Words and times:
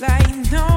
like 0.00 0.50
no 0.50 0.69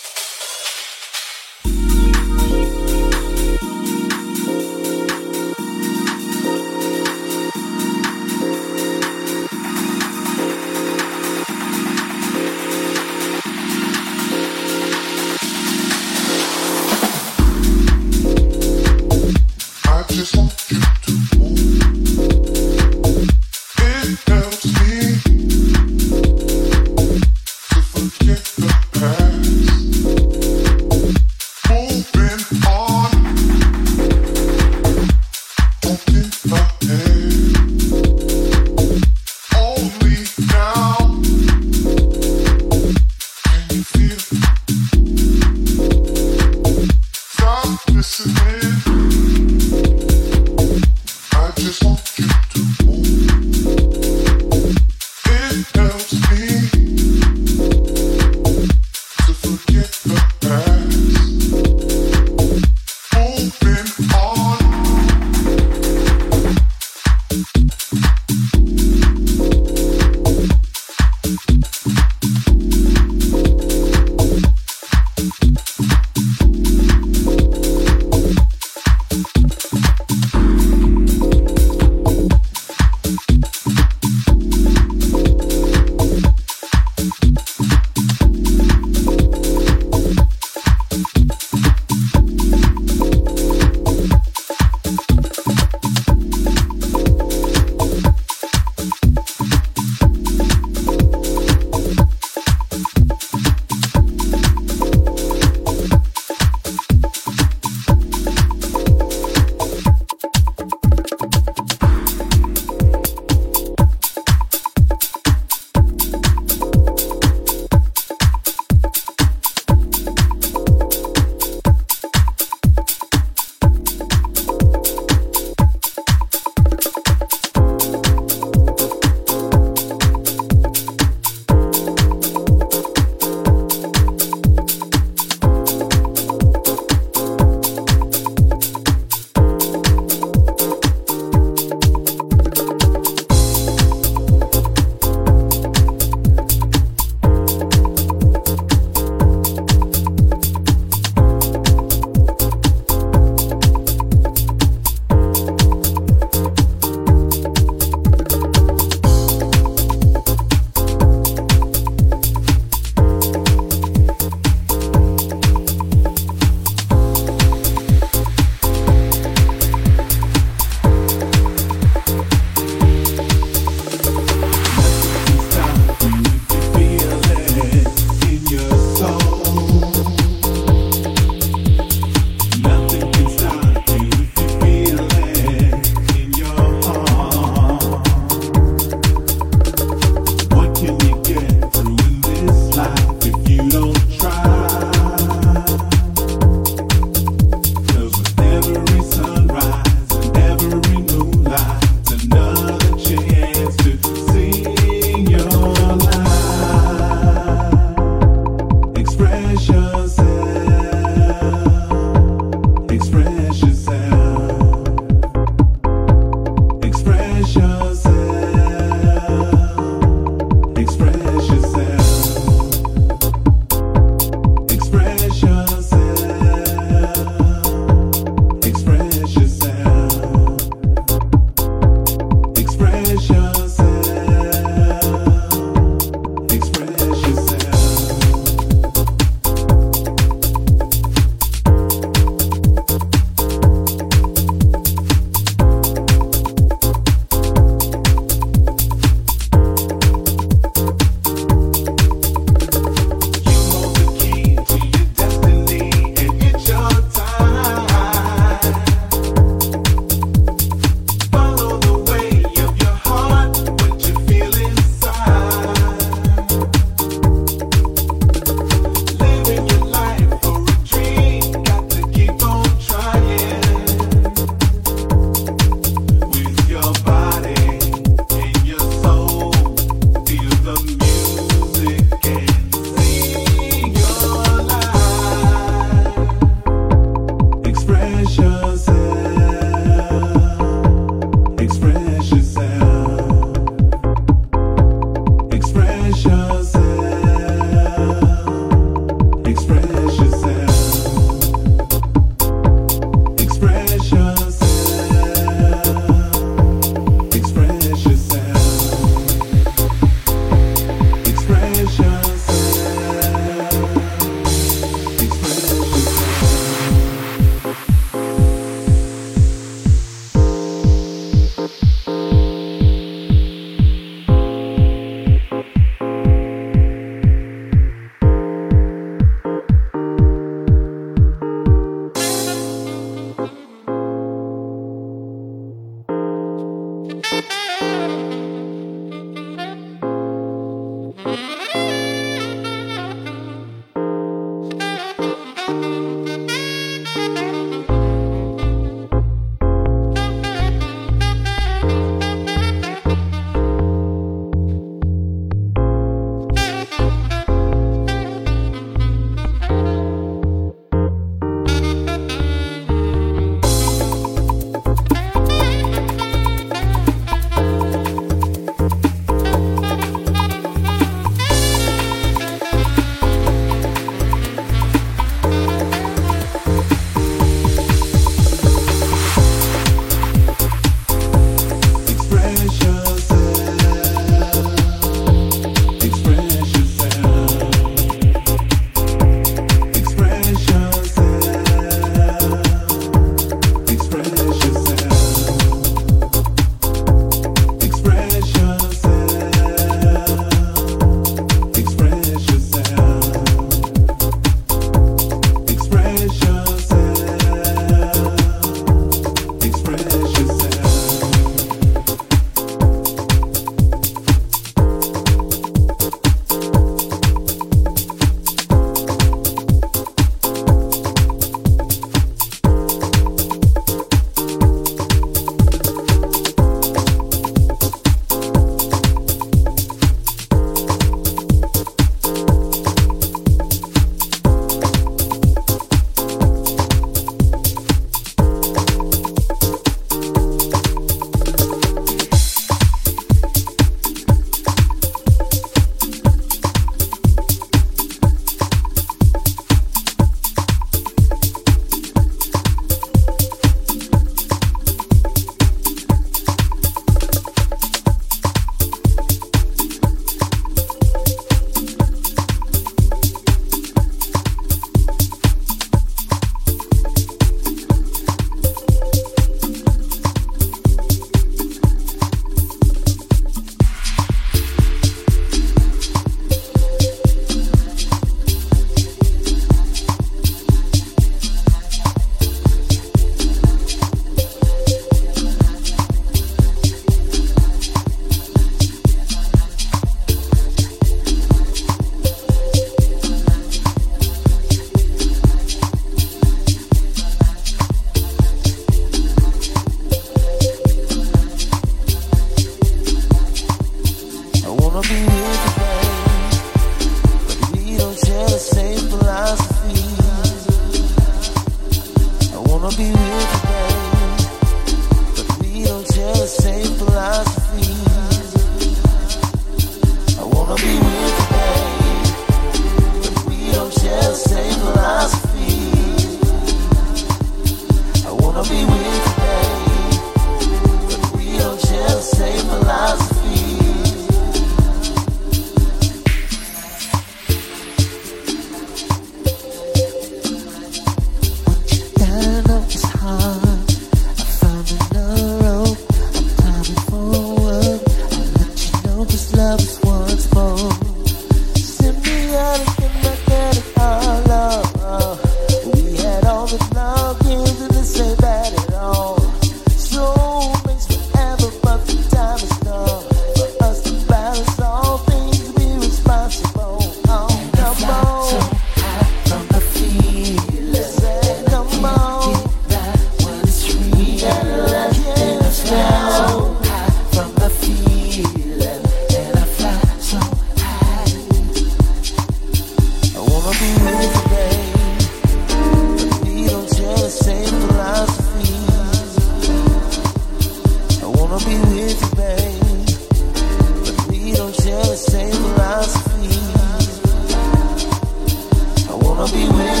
so 599.61 600.00